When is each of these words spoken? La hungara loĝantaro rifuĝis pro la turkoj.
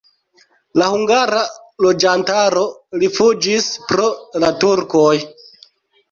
La 0.81 0.85
hungara 0.91 1.41
loĝantaro 1.85 2.63
rifuĝis 3.03 3.67
pro 3.91 4.07
la 4.45 4.49
turkoj. 4.65 5.13